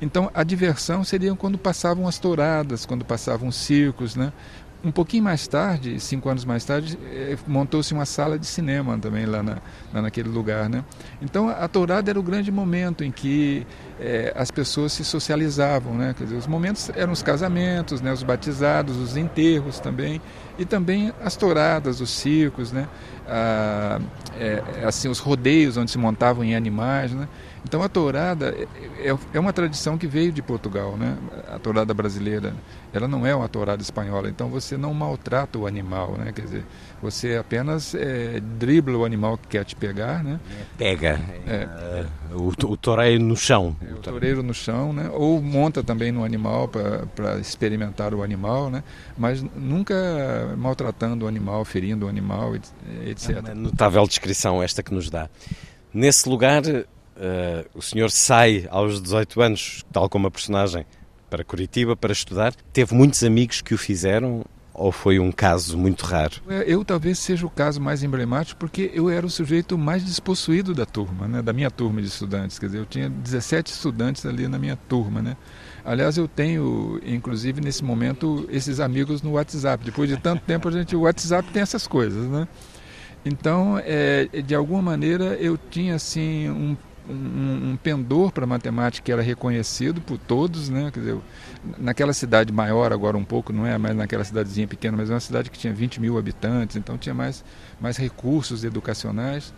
Então 0.01 0.31
a 0.33 0.43
diversão 0.43 1.05
seria 1.05 1.35
quando 1.35 1.59
passavam 1.59 2.09
as 2.09 2.19
touradas, 2.19 2.87
quando 2.87 3.05
passavam 3.05 3.49
os 3.49 3.57
circos, 3.57 4.17
né? 4.17 4.33
Um 4.83 4.91
pouquinho 4.91 5.25
mais 5.25 5.47
tarde, 5.47 6.01
cinco 6.01 6.29
anos 6.31 6.45
mais 6.45 6.65
tarde, 6.65 6.99
eh, 7.13 7.37
montou-se 7.47 7.93
uma 7.93 8.07
sala 8.07 8.39
de 8.39 8.47
cinema 8.47 8.97
também 8.99 9.27
lá, 9.27 9.43
na, 9.43 9.59
lá 9.93 10.01
naquele 10.01 10.29
lugar. 10.31 10.71
Né? 10.71 10.83
Então 11.21 11.51
a 11.51 11.69
tourada 11.69 12.11
era 12.11 12.19
o 12.19 12.23
grande 12.23 12.51
momento 12.51 13.05
em 13.05 13.11
que 13.11 13.67
eh, 14.01 14.33
as 14.35 14.51
pessoas 14.51 14.93
se 14.93 15.05
socializavam. 15.05 15.95
Né? 15.95 16.15
Quer 16.17 16.25
dizer, 16.25 16.37
os 16.37 16.47
momentos 16.47 16.91
eram 16.97 17.13
os 17.13 17.23
casamentos, 17.23 18.01
né? 18.01 18.13
os 18.13 18.23
batizados, 18.23 18.97
os 18.97 19.17
enterros 19.17 19.79
também, 19.79 20.21
e 20.59 20.65
também 20.65 21.13
as 21.23 21.37
touradas, 21.37 22.01
os 22.01 22.11
circos, 22.11 22.73
né? 22.73 22.89
Ah, 23.27 24.01
é, 24.39 24.85
assim, 24.85 25.09
os 25.09 25.21
rodeios 25.21 25.77
onde 25.77 25.91
se 25.91 25.97
montavam 25.97 26.43
em 26.43 26.57
animais. 26.57 27.13
Né? 27.13 27.29
Então 27.65 27.83
a 27.83 27.89
tourada 27.89 28.55
é, 28.99 29.17
é 29.33 29.41
uma 29.41 29.53
tradição 29.53 29.97
que 29.97 30.07
veio 30.07 30.33
de 30.33 30.43
Portugal, 30.43 30.97
né? 30.97 31.17
A 31.49 31.59
tourada 31.59 31.95
brasileira, 31.95 32.53
ela 32.93 33.07
não 33.07 33.27
é 33.27 33.35
uma 33.35 33.49
tourada 33.49 33.81
espanhola. 33.83 34.29
Então 34.29 34.49
você 34.49 34.77
não 34.77 34.93
maltrata 34.93 35.59
o 35.59 35.67
animal, 35.67 36.17
né? 36.19 36.33
Quer 36.33 36.43
dizer, 36.43 36.65
você 37.03 37.37
apenas 37.37 37.95
é, 37.95 38.41
dribla 38.59 38.99
o 38.99 39.05
animal 39.05 39.39
que 39.39 39.49
quer 39.49 39.65
te 39.65 39.77
pegar, 39.77 40.25
né? 40.25 40.41
Pega. 40.77 41.21
É. 41.47 42.07
O, 42.33 42.49
o 42.49 42.77
toureiro 42.77 43.23
no 43.23 43.37
chão. 43.37 43.77
O 43.93 43.97
toureiro 43.97 44.43
no 44.43 44.55
chão, 44.55 44.93
né? 44.93 45.11
Ou 45.13 45.41
monta 45.41 45.83
também 45.83 46.13
no 46.13 46.25
animal 46.25 46.69
para 46.69 47.39
experimentar 47.39 48.15
o 48.15 48.23
animal, 48.23 48.71
né? 48.71 48.83
Mas 49.17 49.43
nunca 49.43 49.95
maltratando 50.57 51.25
o 51.25 51.29
animal, 51.29 51.65
ferindo 51.65 52.07
o 52.07 52.09
animal, 52.09 52.55
etc. 53.07 53.43
É 53.49 53.55
notável 53.55 54.07
descrição 54.07 54.63
esta 54.63 54.83
que 54.83 54.93
nos 54.93 55.11
dá. 55.11 55.29
Nesse 55.93 56.29
lugar 56.29 56.63
Uh, 57.21 57.69
o 57.75 57.83
senhor 57.83 58.11
sai 58.11 58.67
aos 58.71 59.03
18 59.03 59.43
anos, 59.43 59.85
tal 59.93 60.09
como 60.09 60.27
a 60.27 60.31
personagem, 60.31 60.87
para 61.29 61.45
Curitiba 61.45 61.95
para 61.95 62.13
estudar. 62.13 62.55
Teve 62.73 62.95
muitos 62.95 63.23
amigos 63.23 63.61
que 63.61 63.75
o 63.75 63.79
fizeram 63.79 64.43
ou 64.81 64.91
foi 64.91 65.19
um 65.19 65.31
caso 65.31 65.77
muito 65.77 66.07
raro? 66.07 66.37
É, 66.49 66.65
eu 66.67 66.83
talvez 66.83 67.19
seja 67.19 67.47
o 67.47 67.51
caso 67.51 67.79
mais 67.79 68.03
emblemático 68.03 68.59
porque 68.59 68.91
eu 68.95 69.11
era 69.11 69.27
o 69.27 69.29
sujeito 69.29 69.77
mais 69.77 70.03
despossuído 70.03 70.73
da 70.73 70.87
turma, 70.87 71.29
né, 71.29 71.43
da 71.43 71.53
minha 71.53 71.71
turma 71.71 72.01
de 72.01 72.09
estudantes. 72.09 72.59
Quer 72.59 72.67
dizer, 72.67 72.79
eu 72.79 72.87
tinha 72.87 73.11
17 73.11 73.71
estudantes 73.71 74.25
ali 74.25 74.49
na 74.49 74.59
minha 74.59 74.77
turma, 74.77 75.21
né? 75.21 75.37
Aliás, 75.85 76.17
eu 76.17 76.27
tenho, 76.27 76.99
inclusive 77.05 77.61
nesse 77.61 77.85
momento, 77.85 78.49
esses 78.51 78.81
amigos 78.81 79.21
no 79.21 79.33
WhatsApp. 79.33 79.85
Depois 79.85 80.09
de 80.09 80.17
tanto 80.17 80.43
tempo, 80.45 80.69
a 80.69 80.71
gente, 80.71 80.97
o 80.97 81.03
WhatsApp 81.03 81.51
tem 81.53 81.61
essas 81.61 81.87
coisas, 81.87 82.27
né? 82.27 82.49
Então, 83.23 83.79
é, 83.85 84.29
de 84.43 84.55
alguma 84.55 84.81
maneira, 84.81 85.37
eu 85.39 85.59
tinha 85.59 85.95
assim 85.95 86.49
um 86.49 86.75
um, 87.11 87.73
um 87.73 87.77
pendor 87.77 88.33
para 88.33 88.47
matemática 88.47 89.05
que 89.05 89.13
era 89.13 89.23
reconhecido 89.23 90.01
por 90.01 90.19
todos, 90.19 90.69
né? 90.69 90.91
Quer 90.93 91.01
dizer, 91.01 91.19
naquela 91.79 92.13
cidade 92.13 92.53
maior 92.53 92.93
agora 92.93 93.17
um 93.17 93.25
pouco, 93.25 93.53
não 93.53 93.67
é 93.67 93.77
mais 93.77 93.97
naquela 93.97 94.25
cidadezinha 94.25 94.67
pequena, 94.67 94.97
mas 94.97 95.11
é 95.11 95.15
uma 95.15 95.21
cidade 95.21 95.51
que 95.51 95.59
tinha 95.59 95.73
20 95.73 96.01
mil 96.01 96.17
habitantes, 96.19 96.77
então 96.77 96.97
tinha 96.97 97.15
mais, 97.15 97.45
mais 97.81 97.97
recursos 97.97 98.65
educacionais. 98.65 99.53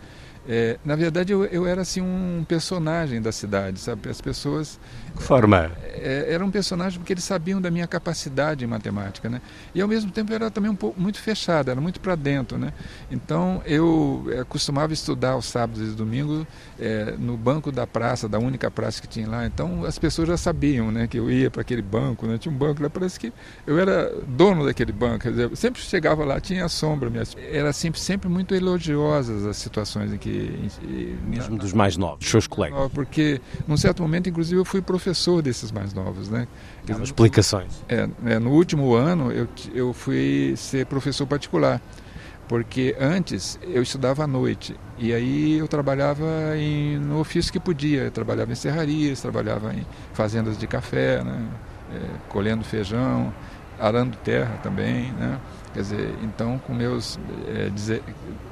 É, 0.47 0.77
na 0.83 0.95
verdade, 0.95 1.31
eu, 1.31 1.45
eu, 1.45 1.65
era 1.65 1.81
assim 1.81 2.01
um 2.01 2.43
personagem 2.45 3.21
da 3.21 3.31
cidade, 3.31 3.79
sabe? 3.79 4.09
As 4.09 4.19
pessoas. 4.19 4.79
Que 5.15 5.23
forma? 5.23 5.71
É, 6.03 6.33
era 6.33 6.43
um 6.43 6.51
personagem 6.51 6.99
porque 6.99 7.13
eles 7.13 7.23
sabiam 7.23 7.61
da 7.61 7.71
minha 7.71 7.87
capacidade 7.87 8.65
em 8.65 8.67
matemática, 8.67 9.29
né? 9.29 9.41
E 9.73 9.81
ao 9.81 9.87
mesmo 9.87 10.11
tempo 10.11 10.33
era 10.33 10.51
também 10.51 10.69
um 10.69 10.75
pouco 10.75 10.99
muito 10.99 11.17
fechado, 11.19 11.71
era 11.71 11.79
muito 11.79 12.01
para 12.01 12.15
dentro, 12.15 12.57
né? 12.57 12.73
Então 13.09 13.61
eu 13.65 14.25
é, 14.31 14.43
costumava 14.43 14.91
estudar 14.91 15.31
aos 15.31 15.45
sábados 15.45 15.81
e 15.81 15.95
domingos 15.95 16.45
é, 16.77 17.15
no 17.17 17.37
banco 17.37 17.71
da 17.71 17.87
praça, 17.87 18.27
da 18.27 18.37
única 18.37 18.69
praça 18.69 19.01
que 19.01 19.07
tinha 19.07 19.29
lá. 19.29 19.45
Então 19.45 19.85
as 19.85 19.97
pessoas 19.97 20.27
já 20.27 20.35
sabiam, 20.35 20.91
né? 20.91 21.07
Que 21.07 21.17
eu 21.19 21.31
ia 21.31 21.49
para 21.49 21.61
aquele 21.61 21.81
banco, 21.81 22.27
né? 22.27 22.37
Tinha 22.37 22.53
um 22.53 22.57
banco 22.57 22.83
lá, 22.83 22.89
parece 22.89 23.17
que 23.17 23.31
eu 23.65 23.79
era 23.79 24.11
dono 24.27 24.65
daquele 24.65 24.91
banco. 24.91 25.19
Quer 25.19 25.29
dizer, 25.29 25.55
sempre 25.55 25.81
chegava 25.81 26.25
lá, 26.25 26.39
tinha 26.41 26.65
a 26.65 26.69
sombra. 26.69 27.09
Minhas... 27.09 27.37
Era 27.49 27.71
sempre, 27.71 28.01
sempre 28.01 28.27
muito 28.27 28.53
elogiosas 28.53 29.45
as 29.45 29.55
situações 29.55 30.11
em 30.11 30.17
que 30.17 30.69
mesmo 31.25 31.57
dos 31.57 31.71
mais 31.71 31.95
novos, 31.95 32.27
seus 32.27 32.45
colegas. 32.45 32.91
Porque, 32.91 33.39
num 33.65 33.77
certo 33.77 34.01
momento, 34.01 34.27
inclusive, 34.27 34.59
eu 34.59 34.65
fui 34.65 34.81
professor 34.81 35.02
desses 35.41 35.71
mais 35.71 35.93
novos, 35.93 36.29
né? 36.29 36.47
Dizer, 36.85 37.01
explicações. 37.03 37.83
É, 37.89 38.07
é, 38.25 38.39
no 38.39 38.51
último 38.51 38.93
ano, 38.93 39.31
eu, 39.31 39.47
eu 39.73 39.93
fui 39.93 40.53
ser 40.57 40.85
professor 40.85 41.25
particular, 41.25 41.81
porque 42.47 42.95
antes 42.99 43.59
eu 43.63 43.81
estudava 43.81 44.23
à 44.23 44.27
noite 44.27 44.75
e 44.97 45.13
aí 45.13 45.57
eu 45.57 45.67
trabalhava 45.67 46.55
em, 46.55 46.97
no 46.97 47.19
ofício 47.19 47.51
que 47.51 47.59
podia. 47.59 48.03
Eu 48.03 48.11
trabalhava 48.11 48.51
em 48.51 48.55
serrarias, 48.55 49.21
trabalhava 49.21 49.73
em 49.73 49.85
fazendas 50.13 50.57
de 50.57 50.67
café, 50.67 51.23
né? 51.23 51.47
É, 51.93 51.99
colhendo 52.29 52.63
feijão, 52.63 53.31
arando 53.79 54.17
terra 54.17 54.59
também, 54.61 55.11
né? 55.13 55.39
Quer 55.73 55.81
dizer, 55.81 56.15
então 56.21 56.59
com 56.59 56.73
meus 56.73 57.19
é, 57.47 57.71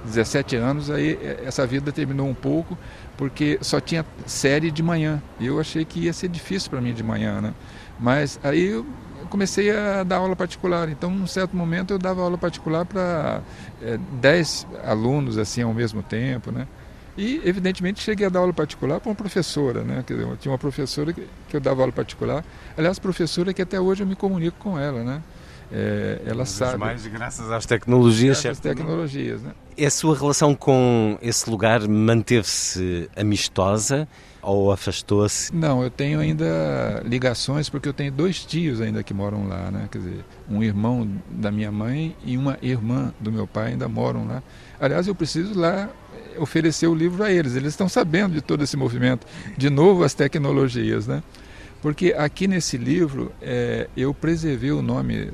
17 0.05 0.55
anos, 0.55 0.89
aí 0.89 1.19
é, 1.21 1.43
essa 1.45 1.67
vida 1.67 1.91
terminou 1.91 2.27
um 2.27 2.33
pouco, 2.33 2.77
porque 3.15 3.59
só 3.61 3.79
tinha 3.79 4.03
série 4.25 4.71
de 4.71 4.81
manhã. 4.81 5.21
Eu 5.39 5.59
achei 5.59 5.85
que 5.85 5.99
ia 6.01 6.13
ser 6.13 6.29
difícil 6.29 6.69
para 6.71 6.81
mim 6.81 6.93
de 6.93 7.03
manhã, 7.03 7.39
né? 7.39 7.53
Mas 7.99 8.39
aí 8.43 8.71
eu 8.71 8.85
comecei 9.29 9.71
a 9.71 10.03
dar 10.03 10.17
aula 10.17 10.35
particular. 10.35 10.89
Então, 10.89 11.11
num 11.11 11.27
certo 11.27 11.55
momento, 11.55 11.93
eu 11.93 11.99
dava 11.99 12.21
aula 12.21 12.37
particular 12.37 12.85
para 12.85 13.41
é, 13.81 13.97
10 14.19 14.67
alunos 14.83 15.37
assim 15.37 15.61
ao 15.61 15.73
mesmo 15.73 16.01
tempo, 16.01 16.51
né? 16.51 16.67
E, 17.17 17.41
evidentemente, 17.43 18.01
cheguei 18.01 18.25
a 18.25 18.29
dar 18.29 18.39
aula 18.39 18.53
particular 18.53 18.99
para 18.99 19.09
uma 19.09 19.15
professora, 19.15 19.83
né? 19.83 20.03
Quer 20.05 20.13
dizer, 20.15 20.27
eu 20.27 20.37
tinha 20.37 20.51
uma 20.51 20.57
professora 20.57 21.11
que, 21.11 21.27
que 21.49 21.57
eu 21.57 21.59
dava 21.59 21.81
aula 21.81 21.91
particular. 21.91 22.43
Aliás, 22.77 22.99
professora 22.99 23.53
que 23.53 23.61
até 23.61 23.79
hoje 23.79 24.03
eu 24.03 24.07
me 24.07 24.15
comunico 24.15 24.57
com 24.59 24.79
ela, 24.79 25.03
né? 25.03 25.21
É, 25.73 26.21
ela 26.25 26.45
sabe. 26.45 26.77
mais 26.77 27.07
graças 27.07 27.49
às 27.49 27.65
tecnologias. 27.65 28.41
Graças 28.41 28.57
às 28.57 28.59
tecnologias, 28.59 29.41
né? 29.41 29.53
E 29.77 29.85
a 29.85 29.89
sua 29.89 30.17
relação 30.17 30.53
com 30.53 31.17
esse 31.21 31.49
lugar 31.49 31.87
manteve-se 31.87 33.09
amistosa 33.15 34.07
ou 34.41 34.71
afastou-se? 34.71 35.55
Não, 35.55 35.81
eu 35.81 35.89
tenho 35.89 36.19
ainda 36.19 37.01
ligações 37.05 37.69
porque 37.69 37.87
eu 37.87 37.93
tenho 37.93 38.11
dois 38.11 38.43
tios 38.43 38.81
ainda 38.81 39.01
que 39.01 39.13
moram 39.13 39.47
lá, 39.47 39.71
né? 39.71 39.87
Quer 39.89 39.99
dizer, 39.99 40.25
um 40.49 40.61
irmão 40.61 41.09
da 41.29 41.49
minha 41.49 41.71
mãe 41.71 42.15
e 42.25 42.37
uma 42.37 42.57
irmã 42.61 43.13
do 43.19 43.31
meu 43.31 43.47
pai 43.47 43.67
ainda 43.67 43.87
moram 43.87 44.27
lá. 44.27 44.43
Aliás, 44.79 45.07
eu 45.07 45.15
preciso 45.15 45.57
lá 45.57 45.89
oferecer 46.37 46.87
o 46.87 46.95
livro 46.95 47.23
a 47.23 47.31
eles. 47.31 47.55
Eles 47.55 47.69
estão 47.69 47.89
sabendo 47.89 48.33
de 48.33 48.41
todo 48.41 48.63
esse 48.63 48.77
movimento. 48.77 49.25
De 49.57 49.69
novo, 49.69 50.03
as 50.03 50.13
tecnologias, 50.13 51.07
né? 51.07 51.23
Porque 51.81 52.13
aqui 52.15 52.47
nesse 52.47 52.77
livro 52.77 53.31
é, 53.41 53.89
eu 53.97 54.13
preservei 54.13 54.71
o 54.71 54.81
nome 54.81 55.31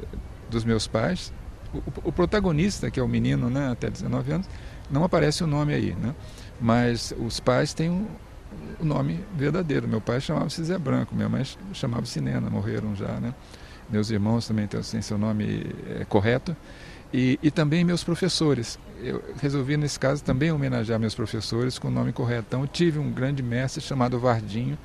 dos 0.49 0.63
meus 0.63 0.87
pais. 0.87 1.33
O, 1.73 2.09
o, 2.09 2.11
protagonista, 2.11 2.89
que 2.89 2.99
é 2.99 3.03
o 3.03 3.07
menino 3.07 3.49
né, 3.49 3.69
até 3.69 3.89
19 3.89 4.31
anos, 4.31 4.49
não 4.89 5.03
aparece 5.03 5.43
o 5.43 5.47
nome 5.47 5.73
aí, 5.73 5.93
né? 6.01 6.15
mas 6.59 7.13
os 7.19 7.41
pais 7.41 7.73
têm 7.73 7.89
o, 8.79 8.85
nome 8.85 9.19
verdadeiro. 9.35 9.87
Meu 9.87 9.99
pai 9.99 10.21
chamava-se 10.21 10.63
Zé 10.63 10.77
Branco, 10.77 11.13
minha 11.13 11.27
mãe 11.27 11.43
chamava-se 11.73 12.21
Nena, 12.21 12.49
morreram 12.49 12.95
já. 12.95 13.19
Né? 13.19 13.33
Meus 13.89 14.09
irmãos 14.09 14.47
também 14.47 14.67
têm, 14.67 14.79
têm 14.81 15.01
seu 15.01 15.17
nome 15.17 15.65
é, 15.99 16.05
correto. 16.05 16.55
E, 17.13 17.39
e, 17.41 17.49
também 17.49 17.83
meus 17.83 18.03
professores. 18.03 18.77
Eu 19.01 19.23
resolvi, 19.41 19.77
nesse 19.77 19.99
caso, 19.99 20.23
também 20.23 20.51
homenagear 20.51 20.99
meus 20.99 21.15
professores 21.15 21.79
com 21.79 21.87
o 21.87 21.91
nome 21.91 22.11
correto. 22.11 22.45
Então, 22.49 22.67
tive 22.67 22.99
um 22.99 23.11
grande 23.11 23.41
mestre 23.41 23.81
chamado 23.81 24.19
Vardinho, 24.19 24.77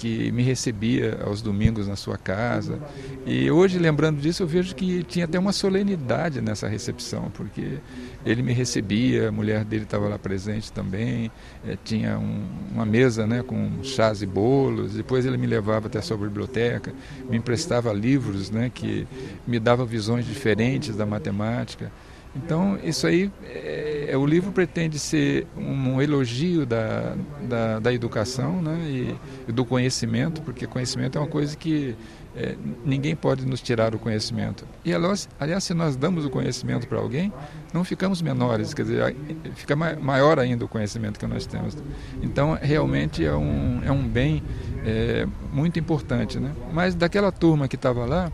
que 0.00 0.32
me 0.32 0.42
recebia 0.42 1.18
aos 1.22 1.42
domingos 1.42 1.86
na 1.86 1.94
sua 1.94 2.16
casa. 2.16 2.78
E 3.26 3.50
hoje, 3.50 3.78
lembrando 3.78 4.18
disso, 4.18 4.42
eu 4.42 4.46
vejo 4.46 4.74
que 4.74 5.04
tinha 5.04 5.26
até 5.26 5.38
uma 5.38 5.52
solenidade 5.52 6.40
nessa 6.40 6.66
recepção, 6.66 7.30
porque 7.34 7.78
ele 8.24 8.42
me 8.42 8.54
recebia, 8.54 9.28
a 9.28 9.32
mulher 9.32 9.62
dele 9.62 9.82
estava 9.84 10.08
lá 10.08 10.18
presente 10.18 10.72
também, 10.72 11.30
é, 11.68 11.76
tinha 11.84 12.18
um, 12.18 12.46
uma 12.72 12.86
mesa 12.86 13.26
né, 13.26 13.42
com 13.42 13.82
chás 13.82 14.22
e 14.22 14.26
bolos, 14.26 14.94
depois 14.94 15.26
ele 15.26 15.36
me 15.36 15.46
levava 15.46 15.88
até 15.88 15.98
a 15.98 16.02
sua 16.02 16.16
biblioteca, 16.16 16.94
me 17.28 17.36
emprestava 17.36 17.92
livros 17.92 18.50
né, 18.50 18.70
que 18.72 19.06
me 19.46 19.60
davam 19.60 19.84
visões 19.84 20.24
diferentes 20.24 20.96
da 20.96 21.04
matemática. 21.04 21.92
Então, 22.34 22.78
isso 22.82 23.06
aí, 23.06 23.30
é, 23.44 24.06
é, 24.10 24.16
o 24.16 24.24
livro 24.24 24.52
pretende 24.52 24.98
ser 24.98 25.46
um, 25.56 26.00
elogio 26.00 26.64
da, 26.64 27.16
da, 27.42 27.80
da, 27.80 27.92
educação 27.92 28.62
né, 28.62 28.78
e, 28.84 29.16
e, 29.48 29.52
do 29.52 29.64
conhecimento, 29.64 30.40
porque 30.42 30.66
conhecimento 30.66 31.18
é 31.18 31.20
uma 31.20 31.26
coisa 31.26 31.56
que 31.56 31.96
é, 32.36 32.54
ninguém 32.84 33.16
pode 33.16 33.44
nos 33.44 33.60
tirar 33.60 33.96
o 33.96 33.98
conhecimento. 33.98 34.64
E, 34.84 34.92
aliás 34.94 35.64
se 35.64 35.74
nós 35.74 35.96
damos 35.96 36.24
o 36.24 36.30
conhecimento 36.30 36.86
para 36.86 36.98
alguém, 36.98 37.32
não 37.74 37.82
ficamos 37.82 38.22
menores, 38.22 38.72
quer 38.72 38.82
dizer, 38.82 39.16
fica 39.56 39.74
maior 39.74 40.38
ainda 40.38 40.64
o 40.64 40.68
conhecimento 40.68 41.18
que 41.18 41.26
nós 41.26 41.46
temos. 41.46 41.76
Então, 42.22 42.56
realmente 42.60 43.24
é 43.24 43.34
um, 43.34 43.82
é 43.84 43.90
um 43.90 44.06
bem 44.06 44.40
é, 44.84 45.26
muito 45.52 45.80
importante. 45.80 46.38
Né? 46.38 46.52
Mas 46.72 46.94
daquela 46.94 47.32
turma 47.32 47.66
que 47.66 47.74
estava 47.76 48.06
lá, 48.06 48.30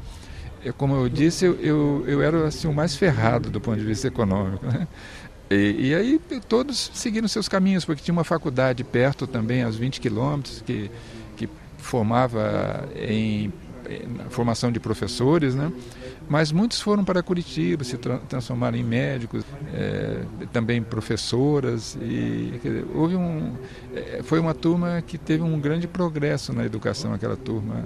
eu, 0.66 0.74
como 0.74 0.96
eu 0.96 1.08
disse, 1.08 1.44
eu, 1.44 2.04
eu, 2.08 2.20
era 2.20 2.48
assim, 2.48 2.66
o 2.66 2.72
mais 2.72 2.96
ferrado 2.96 3.48
do 3.50 3.60
ponto 3.60 3.78
de 3.78 3.84
vista 3.84 4.08
econômico. 4.08 4.66
Né? 4.66 4.88
E, 5.48 5.90
e, 5.90 5.94
aí 5.94 6.20
todos 6.48 6.90
seguiram 6.92 7.28
seus 7.28 7.48
caminhos, 7.48 7.84
porque 7.84 8.02
tinha 8.02 8.12
uma 8.12 8.24
faculdade 8.24 8.82
perto 8.82 9.28
também, 9.28 9.62
aos 9.62 9.76
20 9.76 10.00
quilômetros, 10.00 10.60
que, 10.66 10.90
que 11.36 11.48
formava 11.78 12.88
em, 12.96 13.52
em 13.88 14.28
formação 14.28 14.72
de 14.72 14.80
professores, 14.80 15.54
né? 15.54 15.70
mas 16.28 16.50
muitos 16.50 16.80
foram 16.80 17.04
para 17.04 17.22
Curitiba, 17.22 17.84
se 17.84 17.96
tra 17.96 18.18
transformaram 18.18 18.76
em 18.76 18.82
médicos, 18.82 19.44
é, 19.72 20.22
também 20.52 20.82
professoras. 20.82 21.96
E, 22.02 22.58
dizer, 22.60 22.84
houve 22.92 23.14
um, 23.14 23.54
é, 23.94 24.20
foi 24.24 24.40
uma 24.40 24.52
turma 24.52 25.00
que 25.00 25.16
teve 25.16 25.44
um 25.44 25.60
grande 25.60 25.86
progresso 25.86 26.52
na 26.52 26.64
educação, 26.64 27.14
aquela 27.14 27.36
turma 27.36 27.84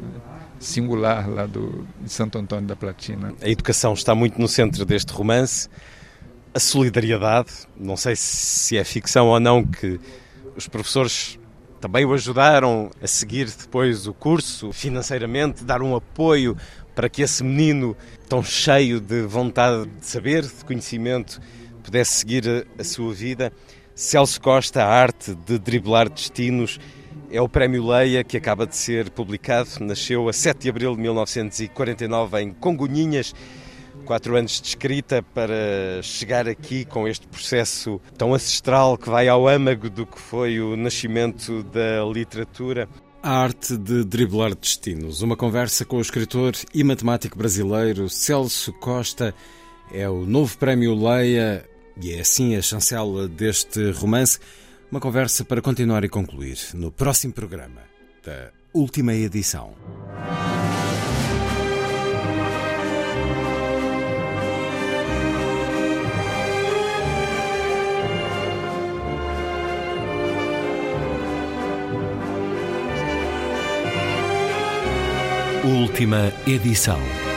singular 0.60 1.28
lá 1.28 1.46
do, 1.46 1.86
de 2.00 2.12
Santo 2.12 2.38
Antônio 2.38 2.66
da 2.66 2.76
Platina. 2.76 3.34
A 3.40 3.48
educação 3.48 3.94
está 3.94 4.14
muito 4.14 4.38
no 4.38 4.46
centro 4.46 4.84
deste 4.84 5.12
romance. 5.12 5.68
A 6.54 6.60
solidariedade, 6.60 7.50
não 7.76 7.96
sei 7.96 8.14
se 8.14 8.76
é 8.76 8.84
ficção 8.84 9.28
ou 9.28 9.40
não, 9.40 9.64
que 9.64 9.98
os 10.54 10.68
professores 10.68 11.38
também 11.80 12.04
o 12.04 12.12
ajudaram 12.12 12.90
a 13.02 13.06
seguir 13.06 13.46
depois 13.46 14.06
o 14.06 14.12
curso 14.12 14.70
financeiramente, 14.70 15.64
dar 15.64 15.80
um 15.80 15.96
apoio 15.96 16.56
para 16.94 17.08
que 17.08 17.22
esse 17.22 17.42
menino 17.42 17.96
tão 18.28 18.42
cheio 18.42 19.00
de 19.00 19.22
vontade 19.22 19.88
de 19.88 20.06
saber, 20.06 20.42
de 20.42 20.64
conhecimento, 20.64 21.40
pudesse 21.82 22.18
seguir 22.18 22.44
a, 22.46 22.82
a 22.82 22.84
sua 22.84 23.14
vida. 23.14 23.50
Celso 23.94 24.40
Costa, 24.40 24.82
a 24.82 24.88
arte 24.88 25.34
de 25.34 25.58
driblar 25.58 26.10
destinos 26.10 26.78
é 27.30 27.40
o 27.40 27.48
Prémio 27.48 27.86
Leia 27.86 28.24
que 28.24 28.36
acaba 28.36 28.66
de 28.66 28.76
ser 28.76 29.10
publicado. 29.10 29.68
Nasceu 29.80 30.28
a 30.28 30.32
7 30.32 30.62
de 30.62 30.68
abril 30.68 30.94
de 30.94 31.02
1949 31.02 32.42
em 32.42 32.52
Congonhinhas. 32.52 33.34
Quatro 34.04 34.36
anos 34.36 34.60
de 34.60 34.68
escrita 34.68 35.22
para 35.22 36.02
chegar 36.02 36.48
aqui 36.48 36.84
com 36.84 37.06
este 37.06 37.26
processo 37.28 38.00
tão 38.16 38.34
ancestral 38.34 38.98
que 38.98 39.08
vai 39.08 39.28
ao 39.28 39.46
âmago 39.46 39.88
do 39.88 40.06
que 40.06 40.18
foi 40.18 40.60
o 40.60 40.76
nascimento 40.76 41.62
da 41.64 42.04
literatura. 42.12 42.88
A 43.22 43.42
arte 43.42 43.76
de 43.76 44.04
driblar 44.04 44.54
destinos. 44.54 45.20
Uma 45.20 45.36
conversa 45.36 45.84
com 45.84 45.98
o 45.98 46.00
escritor 46.00 46.54
e 46.74 46.82
matemático 46.82 47.36
brasileiro 47.36 48.08
Celso 48.08 48.72
Costa. 48.72 49.34
É 49.92 50.08
o 50.08 50.24
novo 50.24 50.56
Prémio 50.56 50.94
Leia 50.94 51.68
e 52.02 52.12
é 52.12 52.20
assim 52.20 52.56
a 52.56 52.62
chancela 52.62 53.28
deste 53.28 53.90
romance. 53.90 54.38
Uma 54.90 54.98
conversa 54.98 55.44
para 55.44 55.62
continuar 55.62 56.02
e 56.02 56.08
concluir 56.08 56.58
no 56.74 56.90
próximo 56.90 57.32
programa 57.32 57.82
da 58.24 58.50
última 58.74 59.14
edição. 59.14 59.72
Última 75.64 76.32
edição. 76.48 77.29